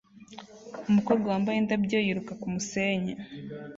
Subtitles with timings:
[0.89, 3.13] Umukobwa wambaye indabyo yiruka kumusenyi